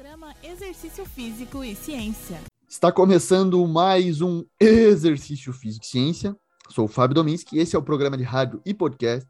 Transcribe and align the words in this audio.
Programa 0.00 0.34
Exercício 0.42 1.04
Físico 1.04 1.62
e 1.62 1.74
Ciência. 1.74 2.40
Está 2.66 2.90
começando 2.90 3.68
mais 3.68 4.22
um 4.22 4.42
Exercício 4.58 5.52
Físico 5.52 5.84
e 5.84 5.88
Ciência. 5.88 6.34
Sou 6.70 6.86
o 6.86 6.88
Fábio 6.88 7.14
Dominski 7.14 7.54
e 7.54 7.58
esse 7.60 7.76
é 7.76 7.78
o 7.78 7.82
programa 7.82 8.16
de 8.16 8.22
rádio 8.22 8.62
e 8.64 8.72
podcast 8.72 9.28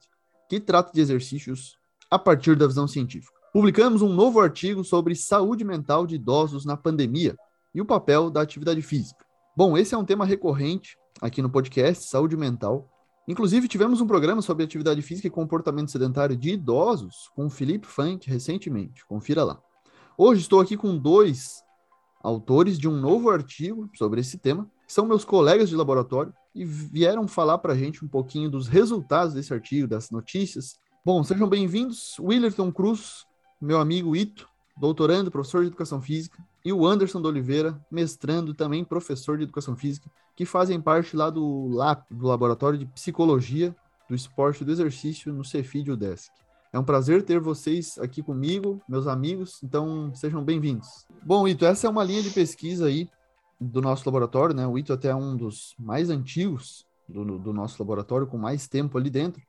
que 0.49 0.61
trata 0.61 0.93
de 0.93 1.01
exercícios 1.01 1.77
a 2.09 2.17
partir 2.21 2.55
da 2.55 2.69
visão 2.69 2.87
científica. 2.87 3.37
Publicamos 3.53 4.01
um 4.01 4.13
novo 4.13 4.39
artigo 4.39 4.85
sobre 4.85 5.17
saúde 5.17 5.65
mental 5.65 6.07
de 6.07 6.15
idosos 6.15 6.65
na 6.65 6.77
pandemia 6.77 7.35
e 7.75 7.81
o 7.81 7.85
papel 7.85 8.31
da 8.31 8.41
atividade 8.41 8.81
física. 8.81 9.27
Bom, 9.57 9.77
esse 9.77 9.93
é 9.93 9.99
um 9.99 10.05
tema 10.05 10.25
recorrente 10.25 10.97
aqui 11.21 11.43
no 11.43 11.51
podcast 11.51 12.07
Saúde 12.07 12.37
Mental. 12.37 12.89
Inclusive, 13.27 13.67
tivemos 13.67 14.01
um 14.01 14.07
programa 14.07 14.41
sobre 14.41 14.63
atividade 14.63 15.03
física 15.03 15.27
e 15.27 15.33
comportamento 15.33 15.91
sedentário 15.91 16.37
de 16.37 16.51
idosos 16.51 17.29
com 17.35 17.47
o 17.47 17.51
Felipe 17.51 17.89
Funk 17.89 18.31
recentemente. 18.31 19.05
Confira 19.05 19.43
lá. 19.43 19.61
Hoje 20.23 20.43
estou 20.43 20.61
aqui 20.61 20.77
com 20.77 20.99
dois 20.99 21.65
autores 22.23 22.79
de 22.79 22.87
um 22.87 22.95
novo 22.95 23.31
artigo 23.31 23.89
sobre 23.97 24.21
esse 24.21 24.37
tema, 24.37 24.71
que 24.87 24.93
são 24.93 25.07
meus 25.07 25.25
colegas 25.25 25.71
de 25.71 25.75
laboratório 25.75 26.31
e 26.55 26.63
vieram 26.63 27.27
falar 27.27 27.57
para 27.57 27.73
a 27.73 27.75
gente 27.75 28.05
um 28.05 28.09
pouquinho 28.09 28.51
dos 28.51 28.69
resultados 28.69 29.33
desse 29.33 29.55
artigo, 29.55 29.89
das 29.89 30.11
notícias. 30.11 30.79
Bom, 31.03 31.25
sejam 31.25 31.49
bem-vindos, 31.49 32.19
Willerton 32.21 32.71
Cruz, 32.71 33.25
meu 33.59 33.81
amigo 33.81 34.15
Ito, 34.15 34.47
doutorando, 34.77 35.31
professor 35.31 35.63
de 35.63 35.69
educação 35.69 36.03
física, 36.03 36.37
e 36.63 36.71
o 36.71 36.87
Anderson 36.87 37.23
de 37.23 37.27
Oliveira, 37.27 37.81
mestrando, 37.91 38.53
também 38.53 38.85
professor 38.85 39.39
de 39.39 39.45
educação 39.45 39.75
física, 39.75 40.11
que 40.37 40.45
fazem 40.45 40.79
parte 40.83 41.17
lá 41.17 41.31
do 41.31 41.67
LAP, 41.69 42.05
do 42.11 42.27
Laboratório 42.27 42.79
de 42.79 42.85
Psicologia 42.85 43.75
do 44.07 44.15
Esporte 44.15 44.61
e 44.61 44.67
do 44.67 44.73
Exercício 44.73 45.33
no 45.33 45.47
Cefid 45.47 45.91
UDESC. 45.91 46.31
É 46.73 46.79
um 46.79 46.85
prazer 46.85 47.25
ter 47.25 47.41
vocês 47.41 47.99
aqui 47.99 48.23
comigo, 48.23 48.81
meus 48.89 49.09
amigos, 49.09 49.61
então 49.61 50.15
sejam 50.15 50.45
bem-vindos. 50.45 51.05
Bom, 51.21 51.49
Ito, 51.49 51.65
essa 51.67 51.89
é 51.89 51.91
uma 51.91 52.05
linha 52.05 52.23
de 52.23 52.31
pesquisa 52.31 52.87
aí 52.87 53.09
do 53.61 53.83
nosso 53.83 54.07
laboratório, 54.07 54.55
né? 54.55 54.65
O 54.69 54.79
Ito 54.79 54.93
até 54.93 55.09
é 55.09 55.15
um 55.15 55.37
dos 55.37 55.75
mais 55.77 56.11
antigos 56.11 56.87
do, 57.09 57.41
do 57.41 57.53
nosso 57.53 57.83
laboratório, 57.83 58.25
com 58.25 58.39
mais 58.39 58.69
tempo 58.69 58.97
ali 58.97 59.11
dentro. 59.11 59.43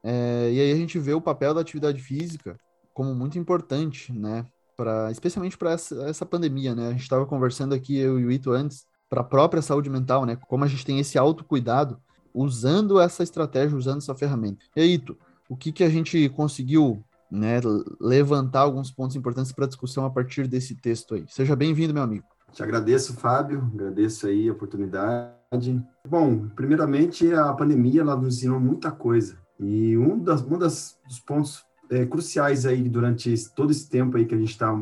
É, 0.00 0.48
e 0.52 0.60
aí 0.60 0.72
a 0.72 0.76
gente 0.76 0.96
vê 0.96 1.12
o 1.12 1.20
papel 1.20 1.52
da 1.52 1.60
atividade 1.60 2.00
física 2.00 2.56
como 2.94 3.16
muito 3.16 3.36
importante, 3.36 4.12
né? 4.12 4.46
Pra, 4.76 5.10
especialmente 5.10 5.58
para 5.58 5.72
essa, 5.72 5.96
essa 6.08 6.24
pandemia, 6.24 6.72
né? 6.72 6.86
A 6.86 6.92
gente 6.92 7.02
estava 7.02 7.26
conversando 7.26 7.74
aqui, 7.74 7.98
eu 7.98 8.20
e 8.20 8.26
o 8.26 8.30
Ito, 8.30 8.52
antes, 8.52 8.86
para 9.08 9.22
a 9.22 9.24
própria 9.24 9.60
saúde 9.60 9.90
mental, 9.90 10.24
né? 10.24 10.36
Como 10.46 10.62
a 10.62 10.68
gente 10.68 10.86
tem 10.86 11.00
esse 11.00 11.18
autocuidado 11.18 12.00
usando 12.32 13.00
essa 13.00 13.24
estratégia, 13.24 13.76
usando 13.76 13.98
essa 13.98 14.14
ferramenta. 14.14 14.64
E 14.76 14.80
aí, 14.80 14.94
Ito, 14.94 15.18
o 15.50 15.56
que, 15.56 15.72
que 15.72 15.82
a 15.82 15.90
gente 15.90 16.28
conseguiu 16.28 17.04
né, 17.28 17.60
levantar 18.00 18.60
alguns 18.60 18.88
pontos 18.88 19.16
importantes 19.16 19.50
para 19.50 19.66
discussão 19.66 20.04
a 20.04 20.10
partir 20.10 20.46
desse 20.46 20.76
texto 20.76 21.16
aí. 21.16 21.24
Seja 21.28 21.56
bem-vindo, 21.56 21.92
meu 21.92 22.04
amigo. 22.04 22.24
Te 22.52 22.62
agradeço, 22.62 23.14
Fábio, 23.14 23.68
agradeço 23.74 24.28
aí 24.28 24.48
a 24.48 24.52
oportunidade. 24.52 25.84
Bom, 26.08 26.48
primeiramente, 26.54 27.34
a 27.34 27.52
pandemia 27.52 28.02
ela 28.02 28.14
nos 28.16 28.36
ensinou 28.36 28.60
muita 28.60 28.92
coisa. 28.92 29.38
E 29.58 29.98
um, 29.98 30.20
das, 30.20 30.40
um 30.40 30.56
das, 30.56 30.96
dos 31.08 31.18
pontos 31.18 31.64
é, 31.90 32.06
cruciais 32.06 32.64
aí 32.64 32.88
durante 32.88 33.32
esse, 33.32 33.52
todo 33.52 33.72
esse 33.72 33.90
tempo 33.90 34.16
aí 34.16 34.26
que 34.26 34.34
a 34.36 34.38
gente 34.38 34.52
está 34.52 34.72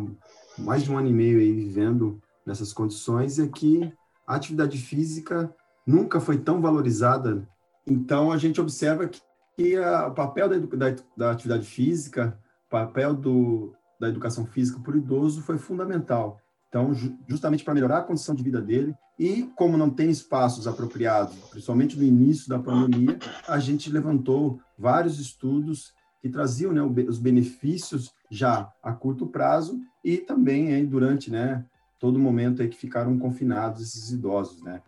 mais 0.59 0.83
de 0.83 0.93
um 0.93 0.99
ano 0.99 1.09
e 1.09 1.15
meio 1.15 1.39
aí 1.39 1.51
vivendo 1.51 2.21
nessas 2.45 2.75
condições 2.75 3.39
é 3.39 3.49
que 3.49 3.91
a 4.27 4.35
atividade 4.35 4.77
física 4.77 5.51
nunca 5.87 6.21
foi 6.21 6.37
tão 6.37 6.61
valorizada. 6.61 7.49
Então, 7.87 8.31
a 8.31 8.37
gente 8.37 8.61
observa 8.61 9.09
que 9.09 9.21
que 9.59 9.77
a, 9.77 10.07
o 10.07 10.15
papel 10.15 10.49
da, 10.49 10.57
da, 10.57 10.97
da, 11.17 11.31
atividade 11.33 11.67
física, 11.67 12.39
papel 12.71 13.13
do, 13.13 13.75
da 13.99 14.09
educação 14.09 14.47
física 14.47 14.79
para 14.79 14.95
o 14.95 14.99
idoso 14.99 15.43
foi 15.43 15.59
fundamental. 15.59 16.41
Então, 16.69 16.95
ju, 16.95 17.19
justamente 17.27 17.65
para 17.65 17.75
melhorar 17.75 17.99
a 17.99 18.03
condição 18.03 18.37
de 18.37 18.43
vida 18.45 18.63
dele, 18.63 18.95
e 19.19 19.51
como 19.57 19.77
não 19.77 19.91
tem 19.91 20.11
espaços 20.11 20.69
apropriados, 20.69 21.35
principalmente 21.51 21.97
no 21.97 22.05
início 22.05 22.49
da 22.49 22.61
pandemia, 22.61 23.19
a 23.49 23.59
gente 23.59 23.91
levantou 23.91 24.61
vários 24.79 25.19
estudos 25.19 25.93
que 26.23 26.29
traziam 26.29 26.73
né, 26.73 26.81
os 26.81 27.19
benefícios 27.19 28.13
já 28.31 28.73
a 28.81 28.93
curto 28.93 29.27
prazo 29.27 29.81
e 30.05 30.19
também 30.19 30.87
durante 30.87 31.33
né, 31.33 31.65
todo 31.99 32.15
o 32.15 32.21
momento 32.21 32.63
aí 32.63 32.69
que 32.69 32.77
ficaram 32.77 33.19
confinados 33.19 33.83
esses 33.83 34.13
idosos, 34.13 34.63
né? 34.63 34.81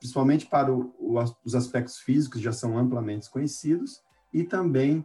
principalmente 0.00 0.46
para 0.46 0.72
o, 0.72 0.92
o, 0.98 1.22
os 1.44 1.54
aspectos 1.54 1.98
físicos 1.98 2.40
já 2.40 2.50
são 2.50 2.76
amplamente 2.76 3.30
conhecidos 3.30 4.04
e 4.36 4.44
também 4.44 5.02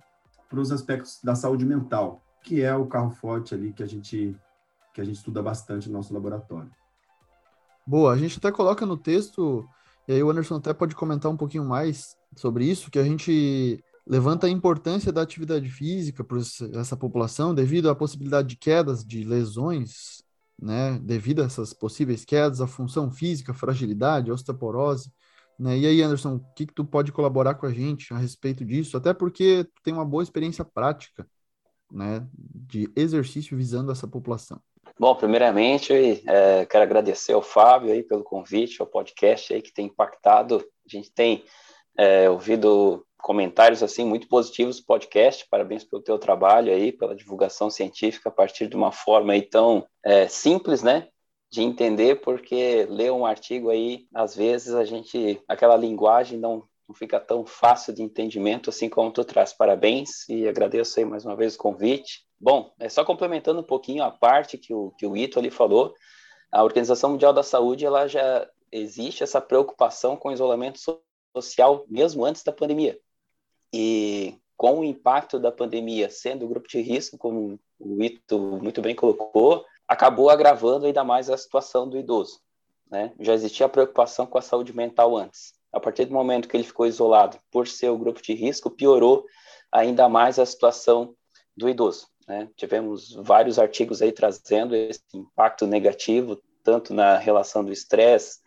para 0.50 0.60
os 0.60 0.74
aspectos 0.74 1.20
da 1.24 1.34
saúde 1.36 1.66
mental, 1.66 2.22
que 2.44 2.62
é 2.62 2.76
o 2.76 2.86
carro 2.86 3.12
forte 3.12 3.56
ali 3.56 3.72
que 3.72 3.82
a 3.82 3.88
gente 3.88 4.36
que 4.94 5.00
a 5.00 5.06
gente 5.06 5.16
estuda 5.16 5.42
bastante 5.42 5.88
no 5.88 5.94
nosso 5.94 6.14
laboratório. 6.14 6.70
Boa, 7.88 8.12
a 8.12 8.18
gente 8.18 8.38
até 8.38 8.52
coloca 8.52 8.86
no 8.86 8.98
texto, 8.98 9.66
e 10.06 10.12
aí 10.12 10.22
o 10.22 10.30
Anderson 10.30 10.56
até 10.56 10.74
pode 10.74 10.94
comentar 10.96 11.32
um 11.32 11.38
pouquinho 11.38 11.64
mais 11.64 12.18
sobre 12.36 12.66
isso, 12.66 12.92
que 12.92 13.00
a 13.00 13.04
gente 13.06 13.82
levanta 14.06 14.48
a 14.48 14.50
importância 14.50 15.10
da 15.10 15.22
atividade 15.22 15.70
física 15.70 16.26
para 16.26 16.40
essa 16.74 16.98
população 16.98 17.56
devido 17.56 17.90
à 17.90 17.96
possibilidade 17.96 18.50
de 18.50 18.58
quedas, 18.58 19.02
de 19.06 19.24
lesões, 19.24 20.22
né, 20.62 21.00
devido 21.02 21.42
a 21.42 21.46
essas 21.46 21.72
possíveis 21.74 22.26
quedas, 22.26 22.60
a 22.60 22.68
função 22.68 23.10
física, 23.10 23.54
fragilidade, 23.54 24.30
osteoporose, 24.30 25.10
né? 25.62 25.78
E 25.78 25.86
aí, 25.86 26.02
Anderson, 26.02 26.38
o 26.38 26.54
que, 26.56 26.66
que 26.66 26.74
tu 26.74 26.84
pode 26.84 27.12
colaborar 27.12 27.54
com 27.54 27.68
a 27.68 27.72
gente 27.72 28.12
a 28.12 28.18
respeito 28.18 28.66
disso? 28.66 28.98
Até 28.98 29.14
porque 29.14 29.64
tu 29.76 29.82
tem 29.84 29.94
uma 29.94 30.04
boa 30.04 30.24
experiência 30.24 30.66
prática 30.66 31.28
né, 31.92 32.26
de 32.34 32.92
exercício 32.96 33.56
visando 33.56 33.92
essa 33.92 34.08
população. 34.08 34.60
Bom, 35.00 35.14
primeiramente, 35.16 35.94
é, 36.28 36.66
quero 36.66 36.84
agradecer 36.84 37.34
ao 37.34 37.44
Fábio 37.44 37.92
aí 37.92 38.02
pelo 38.02 38.24
convite 38.24 38.82
ao 38.82 38.88
podcast 38.88 39.54
aí 39.54 39.62
que 39.62 39.72
tem 39.72 39.86
impactado. 39.86 40.66
A 40.84 40.90
gente 40.90 41.12
tem 41.14 41.44
é, 41.96 42.28
ouvido 42.28 43.06
comentários 43.20 43.84
assim 43.84 44.04
muito 44.04 44.28
positivos 44.28 44.80
do 44.80 44.86
podcast. 44.88 45.46
Parabéns 45.48 45.84
pelo 45.84 46.02
teu 46.02 46.18
trabalho 46.18 46.74
aí, 46.74 46.92
pela 46.92 47.16
divulgação 47.16 47.70
científica 47.70 48.30
a 48.30 48.32
partir 48.32 48.68
de 48.68 48.76
uma 48.76 48.92
forma 48.92 49.34
aí 49.34 49.44
tão 49.44 49.86
é, 50.04 50.28
simples, 50.28 50.82
né? 50.82 51.08
De 51.52 51.62
entender, 51.62 52.22
porque 52.22 52.88
ler 52.90 53.12
um 53.12 53.26
artigo 53.26 53.70
aí, 53.70 54.08
às 54.14 54.34
vezes 54.34 54.74
a 54.74 54.86
gente, 54.86 55.42
aquela 55.48 55.76
linguagem 55.76 56.40
não, 56.40 56.64
não 56.88 56.96
fica 56.96 57.20
tão 57.20 57.46
fácil 57.46 57.94
de 57.94 58.02
entendimento 58.02 58.70
assim 58.70 58.88
como 58.88 59.12
tu 59.12 59.26
traz. 59.26 59.52
Parabéns 59.52 60.28
e 60.30 60.48
agradeço 60.48 60.98
aí 60.98 61.06
mais 61.06 61.26
uma 61.26 61.36
vez 61.36 61.56
o 61.56 61.58
convite. 61.58 62.26
Bom, 62.40 62.74
é 62.80 62.88
só 62.88 63.04
complementando 63.04 63.60
um 63.60 63.66
pouquinho 63.66 64.02
a 64.02 64.10
parte 64.10 64.58
que 64.58 64.74
o, 64.74 64.92
que 64.92 65.06
o 65.06 65.16
Ito 65.18 65.40
ali 65.40 65.52
falou, 65.52 65.94
a 66.50 66.64
Organização 66.64 67.12
Mundial 67.12 67.34
da 67.34 67.44
Saúde, 67.44 67.86
ela 67.86 68.08
já 68.08 68.48
existe 68.72 69.22
essa 69.22 69.42
preocupação 69.42 70.16
com 70.16 70.30
o 70.30 70.32
isolamento 70.32 70.80
social 71.36 71.86
mesmo 71.90 72.24
antes 72.24 72.44
da 72.44 72.54
pandemia. 72.54 72.98
E 73.74 74.38
com 74.56 74.80
o 74.80 74.84
impacto 74.86 75.38
da 75.38 75.52
pandemia 75.52 76.10
sendo 76.10 76.46
o 76.46 76.48
grupo 76.48 76.70
de 76.70 76.80
risco, 76.82 77.18
como 77.18 77.60
o 77.78 78.02
Ito 78.02 78.40
muito 78.40 78.82
bem 78.82 78.96
colocou, 78.96 79.66
acabou 79.92 80.30
agravando 80.30 80.86
ainda 80.86 81.04
mais 81.04 81.30
a 81.30 81.36
situação 81.36 81.86
do 81.86 81.98
idoso. 81.98 82.40
Né? 82.90 83.12
Já 83.20 83.34
existia 83.34 83.68
preocupação 83.68 84.26
com 84.26 84.38
a 84.38 84.42
saúde 84.42 84.74
mental 84.74 85.18
antes. 85.18 85.54
A 85.70 85.82
partir 85.82 86.06
do 86.06 86.14
momento 86.14 86.48
que 86.48 86.56
ele 86.56 86.64
ficou 86.64 86.88
isolado 86.88 87.38
por 87.52 87.68
ser 87.68 87.90
o 87.90 87.98
grupo 87.98 88.22
de 88.22 88.34
risco, 88.34 88.72
piorou 88.72 89.26
ainda 89.70 90.08
mais 90.08 90.40
a 90.40 90.46
situação 90.46 91.14
do 91.58 91.68
idoso. 91.68 92.08
Né? 92.26 92.48
Tivemos 92.56 93.14
vários 93.16 93.60
artigos 93.60 94.02
aí 94.02 94.14
trazendo 94.14 94.74
esse 94.74 95.02
impacto 95.14 95.68
negativo, 95.68 96.42
tanto 96.64 96.94
na 96.94 97.18
relação 97.18 97.62
do 97.62 97.74
estresse, 97.74 98.40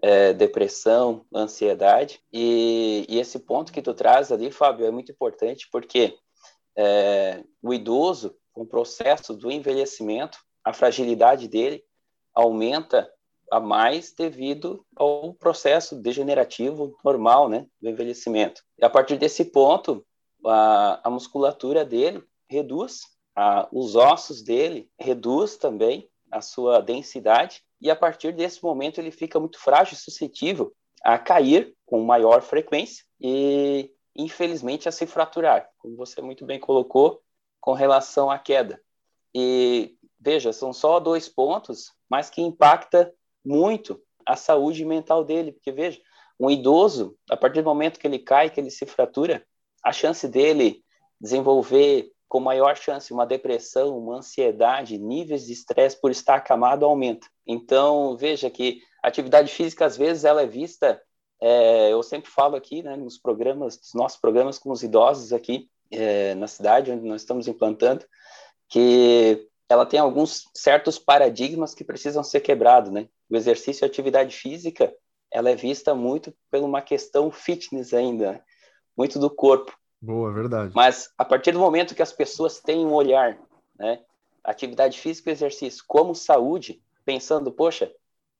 é, 0.00 0.32
depressão, 0.32 1.26
ansiedade. 1.34 2.20
E, 2.32 3.04
e, 3.08 3.18
esse 3.18 3.40
ponto 3.40 3.72
que 3.72 3.82
tu 3.82 3.92
traz 3.92 4.30
ali, 4.30 4.52
Fábio, 4.52 4.86
é 4.86 4.90
muito 4.92 5.10
importante 5.10 5.68
porque 5.72 6.16
é, 6.76 7.42
o 7.60 7.74
idoso, 7.74 8.36
com 8.52 8.62
o 8.62 8.66
processo 8.66 9.34
do 9.34 9.50
envelhecimento, 9.50 10.38
a 10.64 10.72
fragilidade 10.72 11.48
dele 11.48 11.84
aumenta 12.34 13.10
a 13.50 13.60
mais 13.60 14.12
devido 14.12 14.84
ao 14.96 15.34
processo 15.34 15.96
degenerativo 15.96 16.96
normal, 17.04 17.48
né, 17.48 17.66
do 17.80 17.88
envelhecimento. 17.88 18.62
E 18.78 18.84
a 18.84 18.88
partir 18.88 19.18
desse 19.18 19.44
ponto, 19.44 20.04
a, 20.46 21.00
a 21.04 21.10
musculatura 21.10 21.84
dele 21.84 22.22
reduz, 22.48 23.02
a, 23.36 23.68
os 23.70 23.94
ossos 23.94 24.42
dele 24.42 24.90
reduz 24.98 25.56
também 25.56 26.08
a 26.30 26.40
sua 26.40 26.80
densidade 26.80 27.62
e 27.80 27.90
a 27.90 27.96
partir 27.96 28.32
desse 28.32 28.62
momento 28.62 28.98
ele 28.98 29.10
fica 29.10 29.38
muito 29.38 29.58
frágil 29.58 29.94
e 29.94 29.98
suscetível 29.98 30.72
a 31.04 31.18
cair 31.18 31.74
com 31.84 32.02
maior 32.02 32.40
frequência 32.40 33.04
e 33.20 33.90
infelizmente 34.16 34.88
a 34.88 34.92
se 34.92 35.06
fraturar, 35.06 35.68
como 35.78 35.96
você 35.96 36.22
muito 36.22 36.46
bem 36.46 36.58
colocou 36.58 37.20
com 37.60 37.72
relação 37.72 38.30
à 38.30 38.38
queda. 38.38 38.80
E 39.34 39.94
veja, 40.22 40.52
são 40.52 40.72
só 40.72 41.00
dois 41.00 41.28
pontos, 41.28 41.92
mas 42.08 42.30
que 42.30 42.40
impacta 42.40 43.12
muito 43.44 44.00
a 44.24 44.36
saúde 44.36 44.84
mental 44.84 45.24
dele, 45.24 45.52
porque 45.52 45.72
veja, 45.72 46.00
um 46.38 46.50
idoso, 46.50 47.16
a 47.28 47.36
partir 47.36 47.62
do 47.62 47.68
momento 47.68 47.98
que 47.98 48.06
ele 48.06 48.18
cai, 48.18 48.48
que 48.48 48.60
ele 48.60 48.70
se 48.70 48.86
fratura, 48.86 49.44
a 49.84 49.92
chance 49.92 50.28
dele 50.28 50.82
desenvolver 51.20 52.10
com 52.28 52.40
maior 52.40 52.76
chance 52.76 53.12
uma 53.12 53.26
depressão, 53.26 53.98
uma 53.98 54.16
ansiedade, 54.16 54.96
níveis 54.96 55.46
de 55.46 55.52
estresse 55.52 56.00
por 56.00 56.10
estar 56.10 56.36
acamado 56.36 56.84
aumenta. 56.84 57.26
Então, 57.46 58.16
veja 58.16 58.48
que 58.48 58.80
atividade 59.02 59.52
física, 59.52 59.84
às 59.84 59.96
vezes, 59.96 60.24
ela 60.24 60.42
é 60.42 60.46
vista, 60.46 61.02
é, 61.40 61.92
eu 61.92 62.02
sempre 62.02 62.30
falo 62.30 62.56
aqui, 62.56 62.82
né, 62.82 62.96
nos 62.96 63.18
programas, 63.18 63.76
nos 63.76 63.94
nossos 63.94 64.18
programas 64.18 64.58
com 64.58 64.70
os 64.70 64.82
idosos 64.82 65.32
aqui 65.32 65.68
é, 65.90 66.34
na 66.34 66.46
cidade 66.46 66.90
onde 66.90 67.06
nós 67.06 67.20
estamos 67.20 67.46
implantando, 67.46 68.04
que 68.68 69.46
ela 69.72 69.86
tem 69.86 69.98
alguns 69.98 70.48
certos 70.54 70.98
paradigmas 70.98 71.74
que 71.74 71.82
precisam 71.82 72.22
ser 72.22 72.40
quebrados, 72.40 72.92
né? 72.92 73.08
O 73.30 73.36
exercício 73.36 73.82
e 73.82 73.86
a 73.86 73.88
atividade 73.88 74.36
física, 74.36 74.94
ela 75.30 75.48
é 75.48 75.56
vista 75.56 75.94
muito 75.94 76.32
por 76.50 76.60
uma 76.60 76.82
questão 76.82 77.30
fitness 77.30 77.94
ainda, 77.94 78.32
né? 78.32 78.40
muito 78.96 79.18
do 79.18 79.30
corpo. 79.30 79.72
Boa, 80.00 80.30
verdade. 80.30 80.72
Mas 80.74 81.10
a 81.16 81.24
partir 81.24 81.52
do 81.52 81.58
momento 81.58 81.94
que 81.94 82.02
as 82.02 82.12
pessoas 82.12 82.60
têm 82.60 82.84
um 82.84 82.92
olhar, 82.92 83.38
né, 83.78 84.00
atividade 84.44 84.98
física 84.98 85.30
e 85.30 85.32
exercício 85.32 85.82
como 85.86 86.14
saúde, 86.14 86.82
pensando, 87.02 87.50
poxa, 87.50 87.90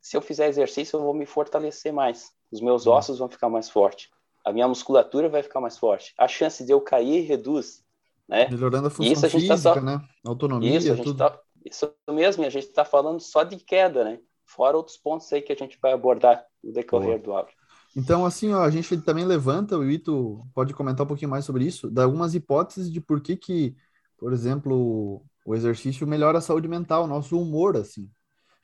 se 0.03 0.15
eu 0.17 0.21
fizer 0.21 0.49
exercício 0.49 0.99
eu 0.99 1.03
vou 1.03 1.15
me 1.15 1.25
fortalecer 1.25 1.95
mais, 1.95 2.31
os 2.51 2.61
meus 2.61 2.87
ossos 2.87 3.19
vão 3.19 3.29
ficar 3.29 3.49
mais 3.49 3.71
fortes, 3.71 4.11
a 4.45 4.53
minha 4.53 4.69
musculatura 4.69 5.31
vai 5.31 5.43
ficar 5.43 5.61
mais 5.61 5.79
forte, 5.79 6.13
a 6.19 6.29
chance 6.29 6.63
de 6.63 6.73
eu 6.73 6.81
cair 6.81 7.23
reduz, 7.23 7.83
né? 8.29 8.49
Melhorando 8.49 8.89
a 8.89 8.91
função 8.91 9.13
isso 9.13 9.27
a 9.27 9.29
gente 9.29 9.49
física, 9.49 9.75
tá 9.75 9.75
só... 9.75 9.81
né? 9.81 10.01
Autonomia, 10.25 10.77
isso, 10.77 10.93
a 10.93 10.97
gente 10.97 11.05
tudo. 11.05 11.19
Tá... 11.19 11.39
Isso 11.65 11.93
mesmo, 12.11 12.43
e 12.43 12.47
a 12.47 12.51
gente 12.51 12.67
está 12.67 12.85
falando 12.85 13.21
só 13.21 13.45
de 13.45 13.57
queda, 13.57 14.05
né? 14.05 14.19
Fora 14.45 14.77
outros 14.77 14.97
pontos 14.97 15.33
aí 15.33 15.41
que 15.41 15.53
a 15.53 15.57
gente 15.57 15.79
vai 15.81 15.93
abordar 15.93 16.45
no 16.63 16.73
decorrer 16.73 17.19
Boa. 17.21 17.23
do 17.23 17.33
áudio. 17.33 17.55
Então, 17.97 18.25
assim, 18.25 18.53
ó, 18.53 18.63
a 18.63 18.71
gente 18.71 18.97
também 19.03 19.25
levanta, 19.25 19.79
o 19.79 19.89
Ito 19.89 20.45
pode 20.55 20.73
comentar 20.73 21.05
um 21.05 21.09
pouquinho 21.09 21.31
mais 21.31 21.45
sobre 21.45 21.65
isso, 21.65 21.91
dá 21.91 22.05
algumas 22.05 22.35
hipóteses 22.35 22.91
de 22.91 23.01
por 23.01 23.21
que 23.21 23.37
que, 23.37 23.77
por 24.19 24.33
exemplo, 24.33 25.23
o 25.45 25.55
exercício 25.55 26.07
melhora 26.07 26.39
a 26.39 26.41
saúde 26.41 26.69
mental, 26.69 27.07
nosso 27.07 27.39
humor, 27.39 27.77
assim. 27.77 28.11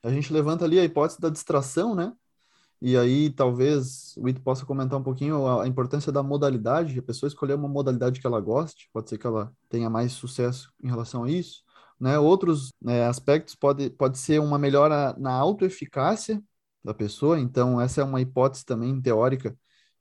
A 0.02 0.10
gente 0.10 0.32
levanta 0.32 0.64
ali 0.64 0.78
a 0.78 0.84
hipótese 0.84 1.20
da 1.20 1.28
distração, 1.28 1.94
né? 1.94 2.12
E 2.80 2.96
aí, 2.96 3.30
talvez 3.30 4.14
o 4.16 4.28
Ito 4.28 4.40
possa 4.42 4.64
comentar 4.64 4.98
um 4.98 5.02
pouquinho 5.02 5.46
a, 5.60 5.66
importância 5.66 6.12
da 6.12 6.22
modalidade, 6.22 6.98
a 6.98 7.02
pessoa 7.02 7.28
escolher 7.28 7.54
uma 7.54 7.68
modalidade 7.68 8.20
que 8.20 8.26
ela 8.26 8.40
goste, 8.40 8.88
pode 8.92 9.08
ser 9.08 9.18
que 9.18 9.26
ela 9.26 9.52
tenha 9.68 9.90
mais 9.90 10.12
sucesso 10.12 10.72
em 10.82 10.88
relação 10.88 11.24
a 11.24 11.30
isso. 11.30 11.62
Né? 12.00 12.18
Outros 12.18 12.72
né, 12.80 13.04
aspectos 13.06 13.54
pode, 13.56 13.90
pode 13.90 14.18
ser 14.18 14.40
uma 14.40 14.58
melhora 14.58 15.14
na 15.18 15.32
autoeficácia, 15.32 16.40
da 16.84 16.94
pessoa. 16.94 17.38
Então, 17.38 17.80
essa 17.80 18.00
é 18.00 18.04
uma 18.04 18.20
hipótese 18.20 18.64
também 18.64 19.00
teórica 19.00 19.56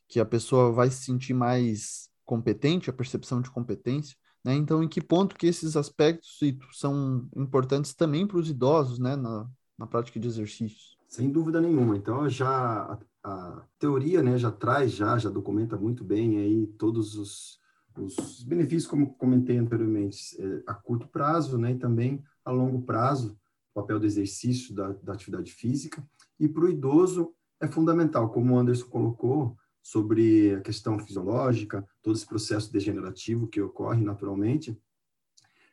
que 0.08 0.20
a 0.20 0.26
pessoa 0.26 0.72
vai 0.72 0.90
se 0.90 1.04
sentir 1.04 1.34
mais 1.34 2.10
competente, 2.26 2.90
a 2.90 2.94
percepção 2.94 3.42
de 3.42 3.52
competência. 3.52 4.16
Né? 4.44 4.54
Então, 4.56 4.82
em 4.82 4.88
que 4.88 5.02
ponto 5.02 5.36
que 5.36 5.48
esses 5.48 5.76
aspectos 5.76 6.40
são 6.74 7.28
importantes 7.36 7.94
também 7.94 8.26
para 8.26 8.38
os 8.38 8.50
idosos, 8.50 9.00
né, 9.00 9.16
na, 9.16 9.50
na 9.78 9.86
prática 9.86 10.20
de 10.20 10.28
exercícios? 10.28 10.97
Sem 11.08 11.30
dúvida 11.32 11.62
nenhuma. 11.62 11.96
Então, 11.96 12.30
já 12.30 12.50
a, 12.54 13.00
a 13.24 13.64
teoria, 13.80 14.22
né, 14.22 14.38
já 14.38 14.52
traz, 14.52 14.92
já, 14.92 15.18
já 15.18 15.30
documenta 15.30 15.78
muito 15.78 16.04
bem 16.04 16.38
aí 16.38 16.68
todos 16.78 17.16
os, 17.16 17.60
os 17.96 18.44
benefícios, 18.44 18.88
como 18.88 19.14
comentei 19.16 19.58
anteriormente, 19.58 20.36
é, 20.40 20.64
a 20.68 20.74
curto 20.74 21.08
prazo, 21.08 21.58
né, 21.58 21.72
e 21.72 21.78
também 21.80 22.24
a 22.44 22.52
longo 22.52 22.82
prazo, 22.82 23.38
o 23.74 23.82
papel 23.82 24.00
do 24.00 24.06
exercício, 24.06 24.76
da, 24.76 24.92
da 24.92 25.14
atividade 25.14 25.54
física. 25.54 26.06
E 26.40 26.48
para 26.48 26.66
o 26.66 26.70
idoso 26.70 27.34
é 27.60 27.68
fundamental, 27.68 28.30
como 28.30 28.54
o 28.54 28.60
Anderson 28.60 28.88
colocou, 28.88 29.58
sobre 29.82 30.54
a 30.54 30.60
questão 30.60 31.00
fisiológica, 31.00 31.88
todo 32.04 32.14
esse 32.14 32.28
processo 32.28 32.70
degenerativo 32.74 33.48
que 33.48 33.62
ocorre 33.62 34.04
naturalmente. 34.04 34.78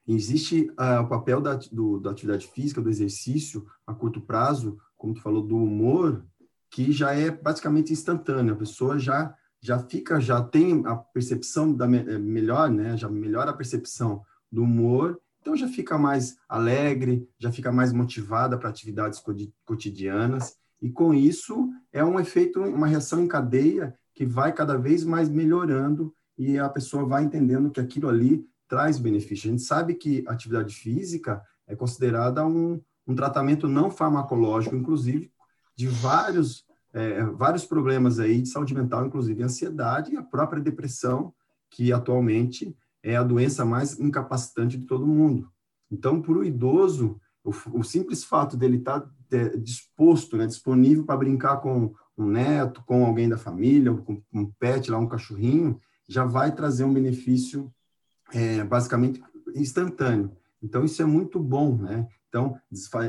Existe 0.06 0.70
uh, 0.78 1.02
o 1.02 1.08
papel 1.08 1.40
da, 1.40 1.56
do, 1.56 1.98
da 1.98 2.12
atividade 2.12 2.46
física, 2.46 2.80
do 2.80 2.88
exercício 2.88 3.66
a 3.84 3.92
curto 3.92 4.20
prazo, 4.20 4.78
como 5.04 5.14
tu 5.14 5.22
falou, 5.22 5.42
do 5.42 5.56
humor, 5.56 6.24
que 6.70 6.92
já 6.92 7.14
é 7.14 7.30
praticamente 7.30 7.92
instantâneo. 7.92 8.54
A 8.54 8.58
pessoa 8.58 8.98
já 8.98 9.34
já 9.60 9.78
fica, 9.78 10.20
já 10.20 10.42
tem 10.42 10.82
a 10.84 10.94
percepção 10.94 11.72
da 11.72 11.86
eh, 11.86 12.18
melhor, 12.18 12.70
né? 12.70 12.98
Já 12.98 13.08
melhora 13.08 13.50
a 13.50 13.56
percepção 13.56 14.22
do 14.52 14.62
humor 14.62 15.18
então 15.44 15.54
já 15.54 15.68
fica 15.68 15.98
mais 15.98 16.38
alegre, 16.48 17.28
já 17.38 17.52
fica 17.52 17.70
mais 17.70 17.92
motivada 17.92 18.56
para 18.56 18.70
atividades 18.70 19.22
cotidianas 19.66 20.56
e 20.80 20.90
com 20.90 21.12
isso 21.12 21.68
é 21.92 22.02
um 22.02 22.18
efeito, 22.18 22.62
uma 22.62 22.86
reação 22.86 23.22
em 23.22 23.28
cadeia 23.28 23.94
que 24.14 24.24
vai 24.24 24.54
cada 24.54 24.78
vez 24.78 25.04
mais 25.04 25.28
melhorando 25.28 26.14
e 26.38 26.58
a 26.58 26.66
pessoa 26.70 27.04
vai 27.04 27.24
entendendo 27.24 27.70
que 27.70 27.78
aquilo 27.78 28.08
ali 28.08 28.42
traz 28.66 28.98
benefício. 28.98 29.50
A 29.50 29.50
gente 29.50 29.62
sabe 29.62 29.96
que 29.96 30.24
atividade 30.26 30.74
física 30.74 31.42
é 31.66 31.76
considerada 31.76 32.46
um, 32.46 32.80
um 33.06 33.14
tratamento 33.14 33.68
não 33.68 33.90
farmacológico, 33.90 34.76
inclusive 34.76 35.30
de 35.76 35.88
vários 35.88 36.64
é, 36.94 37.24
vários 37.24 37.64
problemas 37.64 38.20
aí 38.20 38.40
de 38.40 38.48
saúde 38.48 38.72
mental, 38.72 39.04
inclusive 39.04 39.42
ansiedade 39.42 40.12
e 40.12 40.16
a 40.16 40.22
própria 40.22 40.62
depressão, 40.62 41.34
que 41.68 41.92
atualmente 41.92 42.74
é 43.02 43.16
a 43.16 43.24
doença 43.24 43.64
mais 43.64 43.98
incapacitante 43.98 44.78
de 44.78 44.86
todo 44.86 45.04
mundo. 45.04 45.50
Então, 45.90 46.22
para 46.22 46.32
o 46.32 46.44
idoso, 46.44 47.20
o, 47.42 47.82
simples 47.82 48.24
fato 48.24 48.56
dele 48.56 48.78
estar 48.78 49.00
tá, 49.00 49.10
é, 49.32 49.56
disposto, 49.56 50.36
né, 50.36 50.46
disponível 50.46 51.04
para 51.04 51.16
brincar 51.16 51.56
com 51.58 51.92
um 52.16 52.26
neto, 52.26 52.82
com 52.86 53.04
alguém 53.04 53.28
da 53.28 53.36
família, 53.36 53.92
com 53.92 54.22
um 54.32 54.46
pet 54.58 54.90
lá, 54.90 54.98
um 54.98 55.08
cachorrinho, 55.08 55.78
já 56.08 56.24
vai 56.24 56.54
trazer 56.54 56.84
um 56.84 56.94
benefício 56.94 57.70
é, 58.32 58.62
basicamente 58.62 59.20
instantâneo. 59.54 60.30
Então, 60.62 60.84
isso 60.84 61.02
é 61.02 61.04
muito 61.04 61.38
bom, 61.40 61.76
né? 61.76 62.08
Então, 62.34 62.58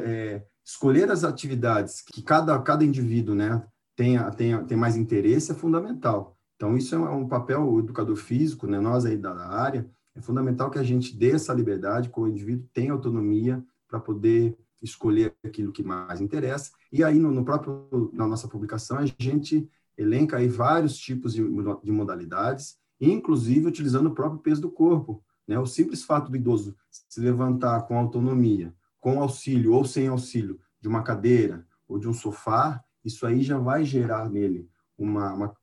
é, 0.04 0.44
escolher 0.63 1.10
as 1.10 1.24
atividades 1.24 2.04
que 2.04 2.22
cada, 2.22 2.60
cada 2.60 2.86
indivíduo 2.86 3.33
né, 3.33 3.66
tenha, 3.95 4.30
tenha, 4.30 4.63
tem 4.63 4.77
mais 4.77 4.95
interesse 4.95 5.51
é 5.51 5.56
fundamental. 5.56 6.38
Então, 6.56 6.77
isso 6.77 6.94
é 6.94 7.00
um 7.10 7.27
papel, 7.27 7.68
o 7.68 7.80
educador 7.80 8.16
físico, 8.16 8.68
né, 8.68 8.80
nós 8.80 9.04
aí 9.04 9.18
da 9.18 9.33
área, 9.48 9.89
é 10.16 10.22
fundamental 10.22 10.69
que 10.69 10.77
a 10.77 10.83
gente 10.83 11.18
dê 11.18 11.31
essa 11.31 11.51
liberdade, 11.56 12.10
que 12.10 12.19
o 12.19 12.27
indivíduo 12.27 12.69
tenha 12.72 12.94
autonomia 12.94 13.66
para 13.88 14.00
poder 14.00 14.56
escolher 14.80 15.33
aquilo 15.44 15.72
que 15.72 15.81
mais 15.81 16.22
interessa. 16.22 16.69
E 16.92 17.04
aí, 17.04 17.18
no, 17.18 17.31
no, 17.31 17.44
próprio, 17.44 18.12
na 18.13 18.27
nossa 18.27 18.48
publicação, 18.48 19.00
a 19.00 19.06
gente 19.06 19.68
elenca 19.98 20.38
aí 20.38 20.48
vários 20.48 20.98
tipos 20.98 21.33
de, 21.33 21.42
de 21.83 21.92
modalidades, 21.92 22.77
inclusive 23.01 23.66
utilizando 23.66 24.07
o 24.07 24.13
próprio 24.13 24.39
peso 24.39 24.62
do 24.62 24.69
corpo. 24.69 25.24
Né? 25.48 25.57
O 25.57 25.66
simples 25.66 26.04
fato 26.04 26.30
do 26.30 26.38
idoso 26.38 26.75
se 27.10 27.19
levantar 27.19 27.81
com 27.88 27.98
autonomia, 27.98 28.74
com 29.06 29.22
auxílio 29.22 29.72
ou 29.72 29.86
sem 29.86 30.07
auxílio 30.07 30.60
de 30.81 30.88
uma 30.88 31.04
cadeira 31.04 31.63
ou 31.88 32.00
de 32.00 32.10
um 32.10 32.13
sofá, 32.13 32.84
isso 33.03 33.27
aí 33.27 33.44
já 33.44 33.60
vai 33.60 33.86
gerar 33.86 34.27
nele 34.27 34.68
uma, 34.98 35.32
uma 35.32 35.56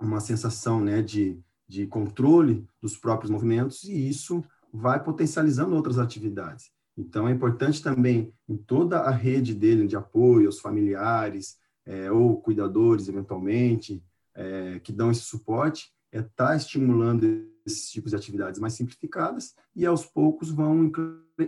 uma 0.00 0.20
sensação 0.20 0.80
né, 0.80 1.02
de, 1.02 1.38
de 1.68 1.86
controle 1.86 2.66
dos 2.80 2.96
próprios 2.96 3.30
movimentos 3.30 3.84
e 3.84 4.08
isso 4.08 4.42
vai 4.72 5.04
potencializando 5.04 5.76
outras 5.76 5.98
atividades. 5.98 6.70
Então, 6.96 7.28
é 7.28 7.32
importante 7.32 7.82
também, 7.82 8.32
em 8.48 8.56
toda 8.56 9.00
a 9.00 9.10
rede 9.10 9.54
dele 9.54 9.86
de 9.86 9.94
apoio 9.94 10.46
aos 10.46 10.58
familiares 10.58 11.58
é, 11.84 12.10
ou 12.10 12.40
cuidadores, 12.40 13.06
eventualmente, 13.06 14.02
é, 14.34 14.80
que 14.80 14.92
dão 14.92 15.10
esse 15.10 15.20
suporte, 15.20 15.92
é 16.10 16.20
estar 16.20 16.48
tá 16.48 16.56
estimulando 16.56 17.46
esses 17.66 17.90
tipos 17.90 18.12
de 18.12 18.16
atividades 18.16 18.58
mais 18.58 18.72
simplificadas 18.72 19.54
e, 19.76 19.84
aos 19.84 20.06
poucos, 20.06 20.50
vão 20.50 20.90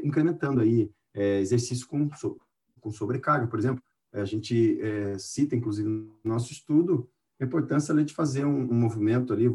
incrementando 0.03 0.61
aí 0.61 0.93
é, 1.15 1.39
exercício 1.41 1.87
com, 1.87 2.09
com 2.81 2.91
sobrecarga. 2.91 3.47
Por 3.47 3.59
exemplo, 3.59 3.83
a 4.13 4.25
gente 4.25 4.81
é, 4.81 5.19
cita, 5.19 5.57
inclusive, 5.57 5.89
no 5.89 6.15
nosso 6.25 6.53
estudo, 6.53 7.09
a 7.41 7.45
importância 7.45 7.93
ali, 7.93 8.05
de 8.05 8.15
fazer 8.15 8.45
um, 8.45 8.71
um, 8.71 8.75
movimento 8.75 9.33
ali 9.33 9.49